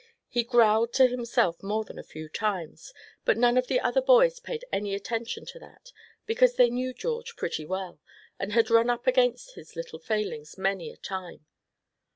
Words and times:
He 0.27 0.43
growled 0.43 0.93
to 0.93 1.05
himself 1.05 1.61
more 1.61 1.83
than 1.85 1.99
a 1.99 2.03
few 2.03 2.27
times; 2.27 2.91
but 3.23 3.37
none 3.37 3.55
of 3.55 3.67
the 3.67 3.79
other 3.79 4.01
boys 4.01 4.39
paid 4.39 4.65
any 4.73 4.95
attention 4.95 5.45
to 5.45 5.59
that; 5.59 5.91
because 6.25 6.55
they 6.55 6.71
knew 6.71 6.91
George 6.91 7.35
pretty 7.35 7.67
well, 7.67 7.99
and 8.39 8.51
had 8.53 8.71
run 8.71 8.89
up 8.89 9.05
against 9.05 9.51
his 9.53 9.75
little 9.75 9.99
failings 9.99 10.57
many 10.57 10.89
a 10.89 10.97
time. 10.97 11.45